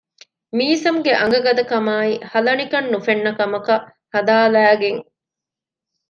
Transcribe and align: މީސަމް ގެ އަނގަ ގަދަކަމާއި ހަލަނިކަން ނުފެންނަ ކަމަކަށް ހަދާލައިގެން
މީސަމް 0.57 0.99
ގެ 1.05 1.11
އަނގަ 1.19 1.39
ގަދަކަމާއި 1.45 2.13
ހަލަނިކަން 2.31 2.87
ނުފެންނަ 2.93 3.31
ކަމަކަށް 3.39 3.85
ހަދާލައިގެން 4.13 5.01